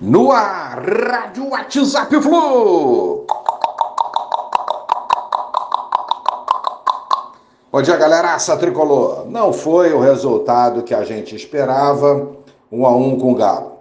[0.00, 3.26] No ar, Rádio WhatsApp Flu.
[7.72, 8.32] Bom dia, galera.
[8.34, 9.26] Essa tricolor.
[9.28, 12.28] Não foi o resultado que a gente esperava,
[12.70, 13.72] um a um com o Galo.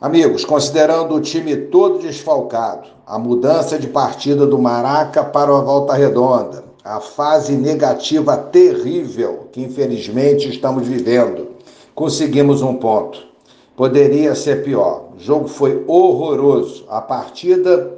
[0.00, 5.92] Amigos, considerando o time todo desfalcado, a mudança de partida do Maraca para a Volta
[5.92, 11.48] Redonda, a fase negativa terrível que infelizmente estamos vivendo,
[11.94, 13.33] conseguimos um ponto
[13.76, 15.10] poderia ser pior.
[15.16, 16.84] O jogo foi horroroso.
[16.88, 17.92] A partida,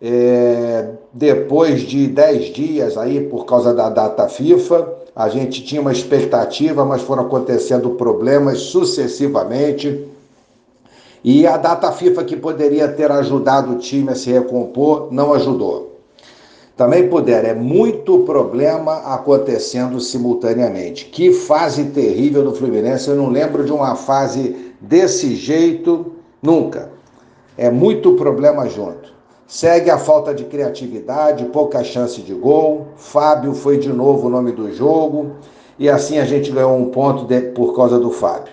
[0.00, 5.92] é, depois de 10 dias aí, por causa da data FIFA, a gente tinha uma
[5.92, 10.06] expectativa, mas foram acontecendo problemas sucessivamente.
[11.24, 15.96] E a data FIFA que poderia ter ajudado o time a se recompor, não ajudou.
[16.76, 21.06] Também puder, é muito problema acontecendo simultaneamente.
[21.06, 26.12] Que fase terrível do Fluminense, eu não lembro de uma fase desse jeito
[26.42, 26.90] nunca.
[27.56, 29.14] É muito problema junto.
[29.46, 32.88] Segue a falta de criatividade, pouca chance de gol.
[32.96, 35.36] Fábio foi de novo o nome do jogo.
[35.78, 38.52] E assim a gente ganhou um ponto de, por causa do Fábio.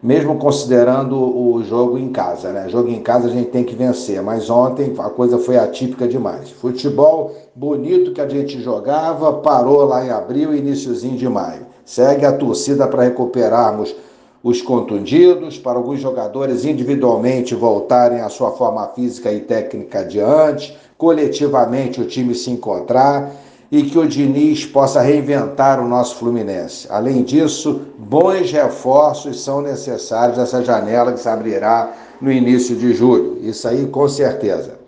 [0.00, 2.68] Mesmo considerando o jogo em casa, né?
[2.68, 6.50] Jogo em casa a gente tem que vencer, mas ontem a coisa foi atípica demais.
[6.50, 11.66] Futebol bonito que a gente jogava, parou lá em abril, iníciozinho de maio.
[11.84, 13.94] Segue a torcida para recuperarmos
[14.42, 20.74] os contundidos, para alguns jogadores individualmente voltarem à sua forma física e técnica de antes,
[20.98, 23.30] coletivamente o time se encontrar
[23.70, 26.86] e que o Diniz possa reinventar o nosso Fluminense.
[26.90, 33.38] Além disso, bons reforços são necessários nessa janela que se abrirá no início de julho.
[33.40, 34.82] Isso aí com certeza.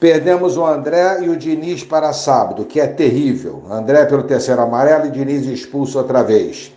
[0.00, 3.62] Perdemos o André e o Diniz para sábado, que é terrível.
[3.70, 6.72] André pelo terceiro amarelo e Diniz expulso outra vez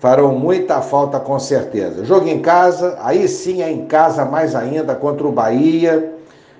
[0.00, 2.04] farão muita falta com certeza.
[2.04, 6.14] Jogo em casa, aí sim é em casa mais ainda contra o Bahia.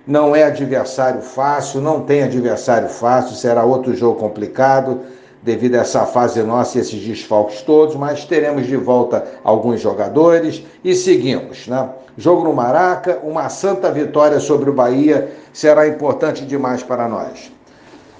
[0.06, 5.00] Não é adversário fácil, não tem adversário fácil, será outro jogo complicado
[5.42, 10.62] devido a essa fase nossa e esses desfalques todos, mas teremos de volta alguns jogadores
[10.84, 11.88] e seguimos, né?
[12.18, 17.50] Jogo no Maraca, uma santa vitória sobre o Bahia será importante demais para nós.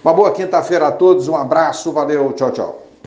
[0.02, 2.89] Uma boa quinta-feira a todos, um abraço, valeu, tchau, tchau.